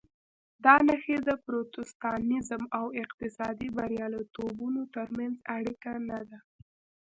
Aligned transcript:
دا 0.63 0.75
نښې 0.87 1.17
د 1.27 1.29
پروتستانېزم 1.45 2.63
او 2.77 2.85
اقتصادي 3.03 3.69
بریالیتوبونو 3.77 4.81
ترمنځ 4.95 5.35
اړیکه 5.55 5.91
نه 6.09 6.19
ده. 6.29 6.39